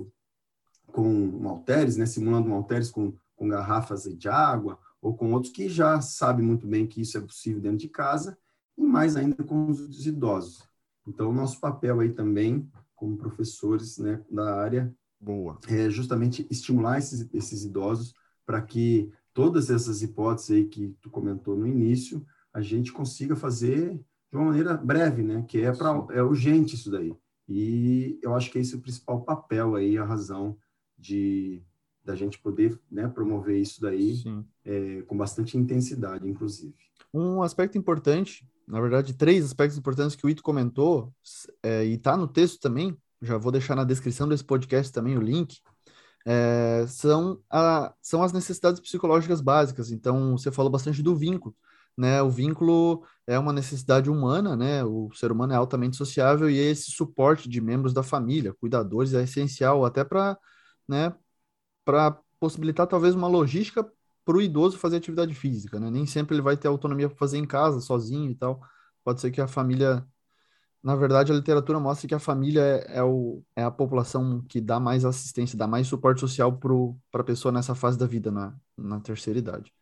com 0.88 1.08
um 1.08 1.48
halteres, 1.48 1.98
né, 1.98 2.06
simulando 2.06 2.50
um 2.50 2.54
halteres 2.54 2.90
com, 2.90 3.14
com 3.36 3.48
garrafas 3.48 4.04
de 4.04 4.28
água, 4.28 4.80
ou 5.02 5.16
com 5.16 5.32
outros 5.32 5.54
que 5.54 5.70
já 5.70 6.02
sabem 6.02 6.46
muito 6.46 6.68
bem 6.68 6.86
que 6.88 7.02
isso 7.02 7.18
é 7.18 7.22
possível 7.22 7.62
dentro 7.62 7.78
de 7.78 7.88
casa, 7.88 8.38
e 8.78 8.84
mais 8.84 9.16
ainda 9.16 9.44
com 9.44 9.68
os 9.68 10.06
idosos. 10.06 10.68
Então, 11.08 11.30
o 11.30 11.34
nosso 11.34 11.60
papel 11.60 12.00
aí 12.02 12.12
também, 12.12 12.70
como 12.96 13.18
professores 13.18 13.98
né, 13.98 14.22
da 14.30 14.56
área, 14.56 14.94
Boa. 15.20 15.58
é 15.68 15.90
justamente 15.90 16.46
estimular 16.50 16.98
esses, 16.98 17.28
esses 17.34 17.64
idosos 17.64 18.14
para 18.46 18.62
que 18.62 19.12
todas 19.34 19.70
essas 19.70 20.02
hipóteses 20.02 20.52
aí 20.52 20.66
que 20.66 20.96
tu 21.02 21.10
comentou 21.10 21.56
no 21.56 21.68
início, 21.68 22.26
a 22.54 22.62
gente 22.62 22.92
consiga 22.92 23.36
fazer 23.36 24.00
de 24.32 24.38
uma 24.38 24.46
maneira 24.46 24.76
breve, 24.76 25.24
né? 25.24 25.44
Que 25.48 25.62
é 25.62 25.72
para 25.72 26.06
é 26.12 26.22
urgente 26.22 26.76
isso 26.76 26.92
daí. 26.92 27.16
E 27.48 28.20
eu 28.22 28.36
acho 28.36 28.52
que 28.52 28.60
esse 28.60 28.76
é 28.76 28.78
o 28.78 28.82
principal 28.82 29.22
papel 29.24 29.76
aí, 29.76 29.98
a 29.98 30.06
razão 30.06 30.58
de 30.98 31.64
da 32.04 32.16
gente 32.16 32.40
poder 32.40 32.80
né, 32.90 33.08
promover 33.08 33.60
isso 33.60 33.80
daí 33.80 34.24
é, 34.66 35.02
com 35.04 35.16
bastante 35.16 35.58
intensidade, 35.58 36.28
inclusive. 36.28 36.74
Um 37.14 37.44
aspecto 37.44 37.78
importante, 37.78 38.48
na 38.68 38.82
verdade, 38.82 39.14
três 39.14 39.46
aspectos 39.46 39.78
importantes 39.78 40.16
que 40.16 40.26
o 40.26 40.30
Ito 40.30 40.42
comentou, 40.42 41.14
é, 41.62 41.86
e 41.86 41.94
está 41.94 42.18
no 42.18 42.28
texto 42.28 42.60
também, 42.60 42.98
já 43.22 43.38
vou 43.38 43.52
deixar 43.52 43.76
na 43.76 43.84
descrição 43.84 44.28
desse 44.28 44.44
podcast 44.44 44.92
também 44.92 45.18
o 45.18 45.22
link, 45.22 45.62
é, 46.26 46.86
são, 46.88 47.42
a, 47.50 47.94
são 48.02 48.24
as 48.24 48.34
necessidades 48.34 48.80
psicológicas 48.80 49.42
básicas. 49.42 49.92
Então, 49.92 50.38
você 50.38 50.52
falou 50.52 50.72
bastante 50.72 51.02
do 51.02 51.16
vínculo, 51.16 51.56
né? 51.98 52.22
O 52.22 52.30
vínculo 52.30 53.04
é 53.28 53.38
uma 53.40 53.54
necessidade 53.54 54.10
humana, 54.10 54.56
né? 54.56 54.84
O 54.84 55.12
ser 55.14 55.32
humano 55.32 55.54
é 55.54 55.56
altamente 55.56 55.98
sociável 55.98 56.50
e 56.50 56.58
esse 56.58 56.92
suporte 56.92 57.50
de 57.50 57.62
membros 57.62 57.94
da 57.94 58.04
família, 58.04 58.54
cuidadores, 58.54 59.14
é 59.14 59.24
essencial 59.24 59.86
até 59.86 60.04
para, 60.04 60.38
né, 60.88 61.14
possibilitar 62.40 62.88
talvez 62.88 63.16
uma 63.16 63.28
logística 63.28 63.84
para 64.26 64.38
o 64.38 64.42
idoso 64.42 64.78
fazer 64.78 64.98
atividade 64.98 65.34
física, 65.34 65.80
né? 65.80 65.90
Nem 65.90 66.06
sempre 66.06 66.36
ele 66.36 66.42
vai 66.42 66.56
ter 66.58 66.68
autonomia 66.68 67.10
para 67.10 67.18
fazer 67.18 67.38
em 67.38 67.46
casa, 67.46 67.82
sozinho 67.82 68.30
e 68.32 68.36
tal. 68.36 68.62
Pode 69.04 69.22
ser 69.22 69.32
que 69.32 69.42
a 69.42 69.48
família 69.48 70.06
na 70.82 70.96
verdade, 70.96 71.32
a 71.32 71.36
literatura 71.36 71.80
mostra 71.80 72.08
que 72.08 72.16
a 72.16 72.20
família 72.20 72.62
é, 72.62 72.98
é, 73.00 73.04
o, 73.04 73.44
é 73.56 73.64
a 73.64 73.72
população 73.72 74.42
que 74.48 74.62
dá 74.62 74.80
mais 74.80 75.04
assistência, 75.04 75.58
dá 75.58 75.68
mais 75.68 75.88
suporte 75.88 76.22
social 76.22 76.58
para 77.12 77.22
a 77.22 77.24
pessoa 77.24 77.52
nessa 77.52 77.76
fase 77.76 77.98
da 77.98 78.06
vida, 78.06 78.32
na, 78.32 78.56
na 78.78 79.00
terceira 79.00 79.40
idade. 79.40 79.74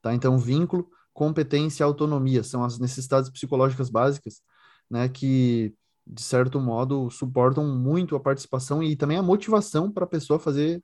Tá? 0.00 0.14
Então, 0.14 0.38
vínculo, 0.38 0.88
competência 1.12 1.82
e 1.82 1.84
autonomia 1.84 2.44
são 2.44 2.62
as 2.64 2.78
necessidades 2.78 3.28
psicológicas 3.30 3.90
básicas, 3.90 4.40
né, 4.88 5.08
que, 5.08 5.74
de 6.06 6.22
certo 6.22 6.60
modo, 6.60 7.10
suportam 7.10 7.66
muito 7.66 8.14
a 8.14 8.20
participação 8.20 8.82
e 8.82 8.94
também 8.94 9.16
a 9.16 9.22
motivação 9.22 9.90
para 9.90 10.04
a 10.04 10.08
pessoa 10.08 10.38
fazer 10.38 10.82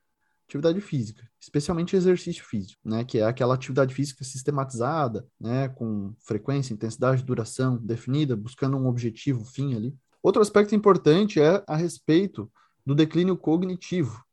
atividade 0.53 0.79
física, 0.81 1.27
especialmente 1.39 1.95
exercício 1.95 2.43
físico, 2.43 2.79
né, 2.85 3.03
que 3.03 3.19
é 3.19 3.23
aquela 3.23 3.55
atividade 3.55 3.93
física 3.93 4.23
sistematizada, 4.23 5.25
né, 5.39 5.67
com 5.69 6.13
frequência, 6.19 6.73
intensidade, 6.73 7.23
duração 7.23 7.77
definida, 7.77 8.35
buscando 8.35 8.77
um 8.77 8.87
objetivo, 8.87 9.43
fim 9.43 9.75
ali. 9.75 9.95
Outro 10.21 10.41
aspecto 10.41 10.75
importante 10.75 11.41
é 11.41 11.63
a 11.67 11.75
respeito 11.75 12.51
do 12.85 12.93
declínio 12.93 13.35
cognitivo, 13.35 14.23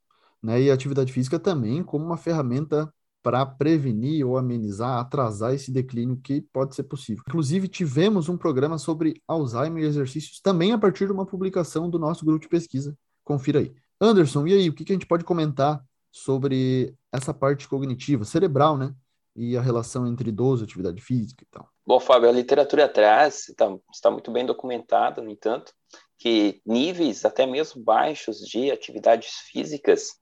né, 0.42 0.60
e 0.60 0.70
a 0.70 0.74
atividade 0.74 1.12
física 1.12 1.38
também 1.38 1.82
como 1.82 2.04
uma 2.04 2.16
ferramenta 2.16 2.92
para 3.22 3.44
prevenir 3.44 4.26
ou 4.26 4.38
amenizar, 4.38 4.98
atrasar 4.98 5.52
esse 5.52 5.70
declínio 5.70 6.18
que 6.22 6.40
pode 6.40 6.74
ser 6.74 6.84
possível. 6.84 7.22
Inclusive, 7.28 7.68
tivemos 7.68 8.30
um 8.30 8.36
programa 8.36 8.78
sobre 8.78 9.20
Alzheimer 9.28 9.82
e 9.82 9.86
exercícios 9.86 10.40
também 10.40 10.72
a 10.72 10.78
partir 10.78 11.06
de 11.06 11.12
uma 11.12 11.26
publicação 11.26 11.90
do 11.90 11.98
nosso 11.98 12.24
grupo 12.24 12.40
de 12.40 12.48
pesquisa. 12.48 12.96
Confira 13.22 13.60
aí. 13.60 13.74
Anderson, 14.00 14.46
e 14.46 14.54
aí, 14.54 14.68
o 14.70 14.72
que, 14.72 14.84
que 14.84 14.92
a 14.92 14.94
gente 14.94 15.06
pode 15.06 15.24
comentar 15.24 15.84
sobre 16.10 16.94
essa 17.12 17.32
parte 17.32 17.68
cognitiva, 17.68 18.24
cerebral, 18.24 18.76
né? 18.76 18.94
E 19.34 19.56
a 19.56 19.60
relação 19.60 20.06
entre 20.06 20.30
idoso 20.30 20.64
e 20.64 20.66
atividade 20.66 21.00
física 21.00 21.44
e 21.44 21.46
tal. 21.50 21.68
Bom, 21.86 22.00
Fábio, 22.00 22.28
a 22.28 22.32
literatura 22.32 22.88
traz, 22.88 23.48
está, 23.48 23.76
está 23.92 24.10
muito 24.10 24.30
bem 24.30 24.44
documentada, 24.44 25.22
no 25.22 25.30
entanto, 25.30 25.72
que 26.18 26.60
níveis 26.66 27.24
até 27.24 27.46
mesmo 27.46 27.82
baixos 27.82 28.38
de 28.38 28.70
atividades 28.70 29.30
físicas 29.50 30.20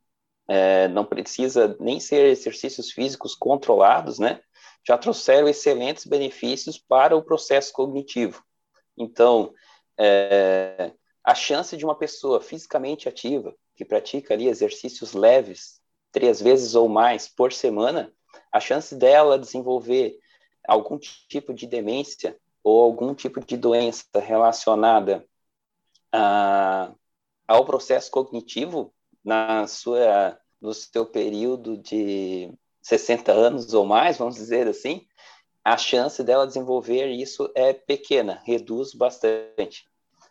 é, 0.49 0.89
não 0.89 1.05
precisa 1.05 1.77
nem 1.81 2.01
ser 2.01 2.27
exercícios 2.27 2.91
físicos 2.91 3.35
controlados, 3.35 4.19
né? 4.19 4.41
Já 4.87 4.97
trouxeram 4.97 5.49
excelentes 5.49 6.07
benefícios 6.07 6.79
para 6.79 7.17
o 7.17 7.23
processo 7.23 7.73
cognitivo. 7.73 8.43
Então, 8.97 9.53
é, 9.99 10.93
a 11.29 11.35
chance 11.35 11.77
de 11.77 11.85
uma 11.85 11.95
pessoa 11.95 12.41
fisicamente 12.41 13.07
ativa, 13.07 13.55
que 13.77 13.85
pratica 13.85 14.33
ali 14.33 14.49
exercícios 14.49 15.13
leves, 15.13 15.79
três 16.11 16.41
vezes 16.41 16.75
ou 16.75 16.89
mais 16.89 17.29
por 17.29 17.53
semana, 17.53 18.11
a 18.51 18.59
chance 18.59 18.97
dela 18.97 19.39
desenvolver 19.39 20.19
algum 20.67 20.99
tipo 20.99 21.53
de 21.53 21.67
demência 21.67 22.41
ou 22.65 22.83
algum 22.83 23.15
tipo 23.15 23.45
de 23.45 23.59
doença 23.59 24.07
relacionada 24.15 25.23
a, 26.11 26.95
ao 27.47 27.67
processo 27.67 28.11
cognitivo 28.11 28.95
na 29.23 29.67
sua 29.67 30.41
no 30.59 30.73
seu 30.73 31.05
período 31.05 31.77
de 31.77 32.51
60 32.81 33.33
anos 33.33 33.75
ou 33.75 33.85
mais, 33.85 34.17
vamos 34.17 34.37
dizer 34.37 34.67
assim, 34.67 35.07
a 35.63 35.77
chance 35.77 36.25
dela 36.25 36.47
desenvolver 36.47 37.09
isso 37.09 37.53
é 37.55 37.75
pequena, 37.75 38.41
reduz 38.47 38.95
bastante. 38.95 39.87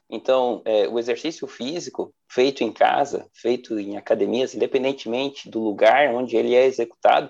Então, 0.09 0.61
é, 0.63 0.87
o 0.87 0.97
exercício 0.97 1.47
físico 1.47 2.13
feito 2.29 2.63
em 2.63 2.71
casa, 2.71 3.29
feito 3.33 3.77
em 3.79 3.97
academias, 3.97 4.55
independentemente 4.55 5.49
do 5.49 5.59
lugar 5.59 6.13
onde 6.13 6.37
ele 6.37 6.55
é 6.55 6.65
executado, 6.65 7.29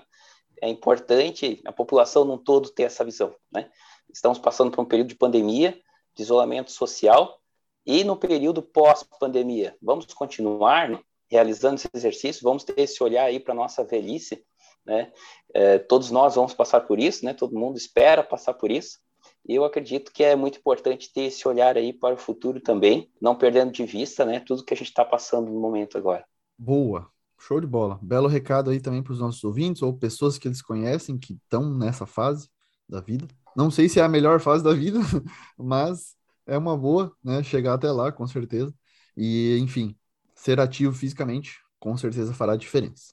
é 0.62 0.68
importante 0.68 1.60
a 1.64 1.72
população 1.72 2.24
no 2.24 2.38
todo 2.38 2.70
ter 2.70 2.84
essa 2.84 3.04
visão. 3.04 3.34
Né? 3.50 3.68
Estamos 4.12 4.38
passando 4.38 4.70
por 4.70 4.82
um 4.82 4.84
período 4.84 5.08
de 5.08 5.16
pandemia, 5.16 5.78
de 6.14 6.22
isolamento 6.22 6.70
social, 6.70 7.38
e 7.84 8.04
no 8.04 8.16
período 8.16 8.62
pós-pandemia, 8.62 9.76
vamos 9.80 10.06
continuar 10.12 10.90
né, 10.90 11.00
realizando 11.30 11.76
esse 11.76 11.88
exercício, 11.94 12.42
vamos 12.42 12.64
ter 12.64 12.78
esse 12.78 13.02
olhar 13.02 13.24
aí 13.24 13.40
para 13.40 13.52
a 13.52 13.56
nossa 13.56 13.82
velhice, 13.82 14.44
né? 14.84 15.12
É, 15.54 15.78
todos 15.78 16.10
nós 16.10 16.34
vamos 16.34 16.54
passar 16.54 16.82
por 16.82 16.98
isso, 16.98 17.24
né? 17.24 17.34
Todo 17.34 17.58
mundo 17.58 17.76
espera 17.76 18.22
passar 18.22 18.54
por 18.54 18.70
isso. 18.70 18.98
Eu 19.48 19.64
acredito 19.64 20.12
que 20.12 20.22
é 20.22 20.36
muito 20.36 20.58
importante 20.58 21.10
ter 21.12 21.22
esse 21.22 21.48
olhar 21.48 21.76
aí 21.76 21.92
para 21.92 22.14
o 22.14 22.18
futuro 22.18 22.60
também, 22.60 23.10
não 23.20 23.34
perdendo 23.34 23.72
de 23.72 23.84
vista, 23.86 24.24
né, 24.24 24.40
tudo 24.40 24.62
que 24.62 24.74
a 24.74 24.76
gente 24.76 24.88
está 24.88 25.04
passando 25.04 25.50
no 25.50 25.58
momento 25.58 25.96
agora. 25.96 26.24
Boa, 26.58 27.08
show 27.38 27.60
de 27.60 27.66
bola. 27.66 27.98
Belo 28.02 28.28
recado 28.28 28.70
aí 28.70 28.80
também 28.80 29.02
para 29.02 29.12
os 29.14 29.20
nossos 29.20 29.42
ouvintes 29.42 29.80
ou 29.80 29.96
pessoas 29.96 30.36
que 30.36 30.46
eles 30.46 30.60
conhecem 30.60 31.18
que 31.18 31.32
estão 31.32 31.74
nessa 31.74 32.04
fase 32.04 32.50
da 32.86 33.00
vida. 33.00 33.26
Não 33.56 33.70
sei 33.70 33.88
se 33.88 33.98
é 33.98 34.02
a 34.02 34.08
melhor 34.08 34.38
fase 34.38 34.62
da 34.62 34.74
vida, 34.74 34.98
mas 35.56 36.14
é 36.46 36.56
uma 36.58 36.76
boa, 36.76 37.12
né, 37.24 37.42
chegar 37.42 37.74
até 37.74 37.90
lá, 37.90 38.12
com 38.12 38.26
certeza. 38.26 38.74
E, 39.16 39.58
enfim, 39.60 39.96
ser 40.34 40.60
ativo 40.60 40.92
fisicamente 40.92 41.58
com 41.78 41.96
certeza 41.96 42.34
fará 42.34 42.56
diferença. 42.56 43.12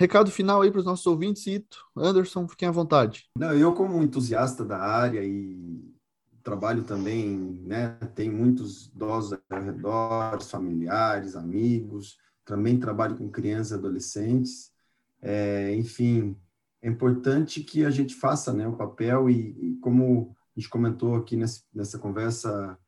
Recado 0.00 0.30
final 0.30 0.62
aí 0.62 0.70
para 0.70 0.78
os 0.78 0.86
nossos 0.86 1.06
ouvintes, 1.06 1.46
Ito. 1.46 1.84
Anderson, 1.94 2.48
fiquem 2.48 2.66
à 2.66 2.70
vontade. 2.70 3.28
Não, 3.36 3.52
eu, 3.52 3.74
como 3.74 4.02
entusiasta 4.02 4.64
da 4.64 4.78
área 4.78 5.22
e 5.22 5.94
trabalho 6.42 6.84
também, 6.84 7.36
né, 7.66 7.98
tem 8.14 8.30
muitos 8.30 8.86
idosos 8.86 9.38
ao 9.50 9.60
redor, 9.60 10.42
familiares, 10.42 11.36
amigos, 11.36 12.16
também 12.46 12.80
trabalho 12.80 13.14
com 13.14 13.28
crianças 13.28 13.72
e 13.72 13.74
adolescentes. 13.74 14.72
É, 15.20 15.74
enfim, 15.74 16.34
é 16.80 16.88
importante 16.88 17.62
que 17.62 17.84
a 17.84 17.90
gente 17.90 18.14
faça 18.14 18.54
né, 18.54 18.66
o 18.66 18.78
papel 18.78 19.28
e, 19.28 19.54
e 19.60 19.76
como 19.82 20.34
a 20.56 20.58
gente 20.58 20.70
comentou 20.70 21.14
aqui 21.14 21.36
nessa, 21.36 21.60
nessa 21.74 21.98
conversa 21.98 22.78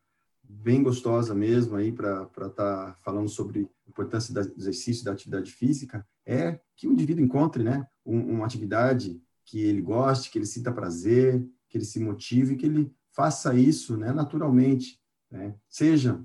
bem 0.43 0.83
gostosa 0.83 1.33
mesmo 1.33 1.75
aí 1.75 1.91
para 1.91 2.23
estar 2.23 2.49
tá 2.49 2.97
falando 3.01 3.29
sobre 3.29 3.69
a 3.85 3.89
importância 3.89 4.33
do 4.33 4.39
exercício 4.57 5.03
da 5.03 5.11
atividade 5.11 5.51
física, 5.51 6.05
é 6.25 6.59
que 6.75 6.87
o 6.87 6.91
indivíduo 6.91 7.23
encontre 7.23 7.63
né, 7.63 7.85
um, 8.05 8.19
uma 8.35 8.45
atividade 8.45 9.21
que 9.45 9.59
ele 9.59 9.81
goste, 9.81 10.31
que 10.31 10.37
ele 10.37 10.45
sinta 10.45 10.71
prazer, 10.71 11.45
que 11.69 11.77
ele 11.77 11.85
se 11.85 11.99
motive, 11.99 12.55
que 12.55 12.65
ele 12.65 12.93
faça 13.11 13.55
isso 13.55 13.97
né, 13.97 14.11
naturalmente. 14.11 14.99
Né? 15.29 15.55
Seja 15.69 16.21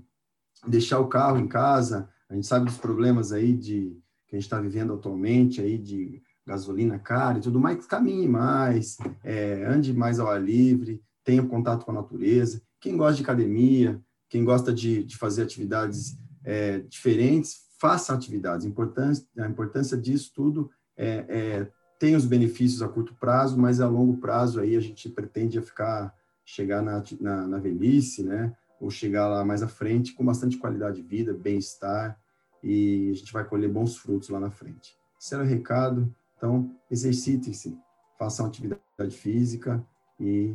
deixar 0.67 0.99
o 1.01 1.09
carro 1.09 1.39
em 1.39 1.49
casa, 1.49 2.09
a 2.29 2.35
gente 2.35 2.47
sabe 2.47 2.67
dos 2.67 2.79
problemas 2.79 3.33
aí 3.33 3.55
de 3.55 3.97
que 4.27 4.37
a 4.37 4.39
gente 4.39 4.45
está 4.45 4.61
vivendo 4.61 4.93
atualmente 4.93 5.61
aí 5.61 5.79
de 5.79 6.23
gasolina 6.47 6.99
cara 6.99 7.39
e 7.39 7.41
tudo 7.41 7.61
mais, 7.61 7.87
caminhe 7.87 8.29
mais, 8.29 8.97
é, 9.23 9.65
ande 9.67 9.93
mais 9.93 10.19
ao 10.19 10.29
ar 10.29 10.43
livre, 10.43 11.03
tenha 11.25 11.43
contato 11.43 11.85
com 11.85 11.91
a 11.91 11.95
natureza. 11.95 12.63
Quem 12.81 12.97
gosta 12.97 13.17
de 13.17 13.23
academia, 13.23 14.03
quem 14.29 14.45
gosta 14.45 14.73
de, 14.73 15.03
de 15.03 15.17
fazer 15.17 15.43
atividades 15.43 16.19
é, 16.45 16.81
diferentes, 16.81 17.69
faça 17.81 18.13
atividades. 18.13 18.67
Importância, 18.67 19.27
a 19.39 19.47
importância 19.47 19.97
disso 19.97 20.33
tudo 20.35 20.71
é, 20.97 21.25
é, 21.29 21.71
tem 21.99 22.15
os 22.15 22.25
benefícios 22.25 22.83
a 22.83 22.89
curto 22.89 23.15
prazo, 23.15 23.59
mas 23.59 23.81
a 23.81 23.89
longo 23.89 24.19
prazo 24.19 24.61
aí 24.61 24.77
a 24.77 24.81
gente 24.81 25.09
pretende 25.09 25.61
ficar, 25.61 26.15
chegar 26.45 26.83
na, 26.83 27.03
na, 27.21 27.47
na 27.47 27.59
velhice, 27.59 28.23
né? 28.23 28.55
Ou 28.81 28.91
chegar 28.91 29.29
lá 29.29 29.45
mais 29.45 29.63
à 29.63 29.69
frente 29.69 30.15
com 30.15 30.25
bastante 30.25 30.57
qualidade 30.57 31.03
de 31.03 31.09
vida, 31.09 31.35
bem-estar, 31.35 32.19
e 32.63 33.11
a 33.11 33.15
gente 33.15 33.33
vai 33.33 33.45
colher 33.45 33.69
bons 33.69 33.97
frutos 33.97 34.29
lá 34.29 34.39
na 34.39 34.51
frente. 34.51 34.97
Esse 35.21 35.35
era 35.35 35.43
o 35.43 35.47
recado. 35.47 36.15
Então, 36.37 36.73
exercitem-se, 36.89 37.77
façam 38.17 38.47
atividade 38.47 39.11
física 39.11 39.85
e 40.21 40.55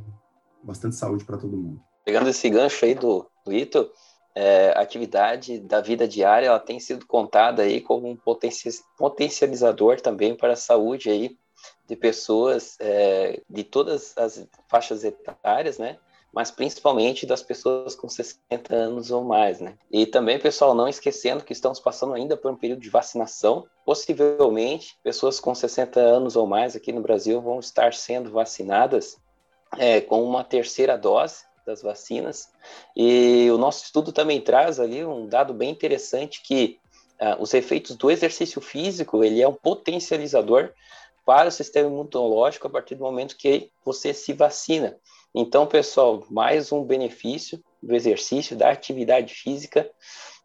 bastante 0.63 0.95
saúde 0.95 1.25
para 1.25 1.37
todo 1.37 1.57
mundo. 1.57 1.81
Pegando 2.05 2.29
esse 2.29 2.49
gancho 2.49 2.85
aí 2.85 2.95
do 2.95 3.27
Ito, 3.47 3.91
é, 4.35 4.73
atividade 4.75 5.59
da 5.59 5.79
vida 5.79 6.07
diária 6.07 6.47
ela 6.47 6.59
tem 6.59 6.79
sido 6.79 7.05
contada 7.05 7.63
aí 7.63 7.79
como 7.79 8.09
um 8.09 8.17
potencializador 8.97 10.01
também 10.01 10.35
para 10.35 10.53
a 10.53 10.57
saúde 10.57 11.09
aí 11.09 11.37
de 11.87 11.95
pessoas 11.95 12.75
é, 12.79 13.41
de 13.49 13.63
todas 13.63 14.17
as 14.17 14.47
faixas 14.67 15.03
etárias, 15.03 15.77
né? 15.77 15.97
Mas 16.33 16.49
principalmente 16.49 17.27
das 17.27 17.43
pessoas 17.43 17.93
com 17.93 18.09
60 18.09 18.75
anos 18.75 19.11
ou 19.11 19.23
mais, 19.23 19.59
né? 19.59 19.77
E 19.91 20.07
também, 20.07 20.39
pessoal, 20.39 20.73
não 20.73 20.87
esquecendo 20.87 21.43
que 21.43 21.53
estamos 21.53 21.79
passando 21.79 22.15
ainda 22.15 22.35
por 22.35 22.51
um 22.51 22.55
período 22.55 22.81
de 22.81 22.89
vacinação. 22.89 23.67
Possivelmente, 23.85 24.97
pessoas 25.03 25.39
com 25.39 25.53
60 25.53 25.99
anos 25.99 26.35
ou 26.35 26.47
mais 26.47 26.75
aqui 26.75 26.91
no 26.91 27.01
Brasil 27.01 27.39
vão 27.39 27.59
estar 27.59 27.93
sendo 27.93 28.31
vacinadas 28.31 29.15
é, 29.77 30.01
com 30.01 30.23
uma 30.23 30.43
terceira 30.43 30.97
dose 30.97 31.43
das 31.65 31.81
vacinas. 31.81 32.49
E 32.95 33.49
o 33.51 33.57
nosso 33.57 33.85
estudo 33.85 34.11
também 34.11 34.41
traz 34.41 34.79
ali 34.79 35.03
um 35.03 35.27
dado 35.27 35.53
bem 35.53 35.69
interessante 35.69 36.41
que 36.43 36.79
uh, 37.21 37.41
os 37.41 37.53
efeitos 37.53 37.95
do 37.95 38.11
exercício 38.11 38.61
físico, 38.61 39.23
ele 39.23 39.41
é 39.41 39.47
um 39.47 39.53
potencializador 39.53 40.71
para 41.25 41.49
o 41.49 41.51
sistema 41.51 41.89
imunológico 41.89 42.67
a 42.67 42.69
partir 42.69 42.95
do 42.95 43.03
momento 43.03 43.37
que 43.37 43.71
você 43.83 44.13
se 44.13 44.33
vacina. 44.33 44.97
Então, 45.33 45.65
pessoal, 45.65 46.23
mais 46.29 46.71
um 46.71 46.83
benefício 46.83 47.63
do 47.81 47.95
exercício, 47.95 48.55
da 48.55 48.69
atividade 48.69 49.33
física 49.33 49.89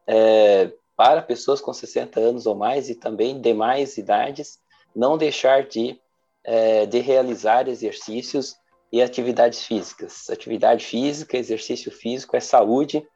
é, 0.07 0.73
para 0.97 1.21
pessoas 1.21 1.61
com 1.61 1.73
60 1.73 2.19
anos 2.19 2.47
ou 2.47 2.55
mais 2.55 2.89
e 2.89 2.95
também 2.95 3.41
demais 3.41 3.99
idades, 3.99 4.59
não 4.95 5.19
deixar 5.19 5.65
de, 5.65 6.01
é, 6.43 6.87
de 6.87 7.01
realizar 7.01 7.69
exercícios 7.69 8.57
e 8.93 9.03
atividades 9.03 9.65
físicas. 9.65 10.29
Atividade 10.31 10.85
física, 10.85 11.37
exercício 11.37 11.91
físico 11.93 12.37
é 12.37 12.41
saúde 12.41 13.07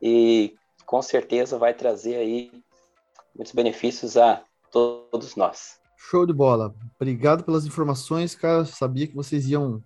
e 0.00 0.54
com 0.86 1.00
certeza 1.02 1.58
vai 1.58 1.74
trazer 1.74 2.16
aí 2.16 2.50
muitos 3.34 3.52
benefícios 3.52 4.16
a 4.16 4.42
todos 4.70 5.36
nós. 5.36 5.78
Show 5.96 6.26
de 6.26 6.32
bola. 6.32 6.74
Obrigado 6.96 7.44
pelas 7.44 7.66
informações, 7.66 8.34
cara. 8.34 8.64
Sabia 8.64 9.06
que 9.06 9.14
vocês 9.14 9.48
iam 9.48 9.82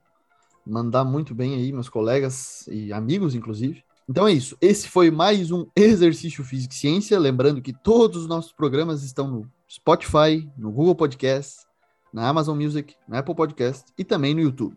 mandar 0.64 1.04
muito 1.04 1.34
bem 1.34 1.54
aí, 1.54 1.72
meus 1.72 1.88
colegas 1.88 2.66
e 2.68 2.92
amigos, 2.92 3.34
inclusive. 3.34 3.84
Então 4.08 4.28
é 4.28 4.32
isso. 4.32 4.56
Esse 4.60 4.88
foi 4.88 5.10
mais 5.10 5.50
um 5.50 5.66
Exercício 5.74 6.44
Físico 6.44 6.72
e 6.72 6.76
Ciência. 6.76 7.18
Lembrando 7.18 7.60
que 7.60 7.72
todos 7.72 8.22
os 8.22 8.28
nossos 8.28 8.52
programas 8.52 9.02
estão 9.02 9.26
no 9.26 9.50
Spotify, 9.68 10.48
no 10.56 10.70
Google 10.70 10.94
Podcast, 10.94 11.66
na 12.12 12.28
Amazon 12.28 12.56
Music, 12.56 12.94
na 13.08 13.18
Apple 13.18 13.34
Podcast 13.34 13.84
e 13.98 14.04
também 14.04 14.34
no 14.34 14.40
YouTube. 14.40 14.76